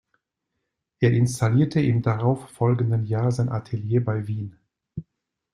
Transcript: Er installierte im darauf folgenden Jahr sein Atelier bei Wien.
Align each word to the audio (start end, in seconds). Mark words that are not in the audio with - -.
Er 0.99 1.11
installierte 1.13 1.79
im 1.79 2.01
darauf 2.01 2.49
folgenden 2.49 3.05
Jahr 3.05 3.31
sein 3.31 3.49
Atelier 3.49 4.03
bei 4.03 4.25
Wien. 4.25 4.57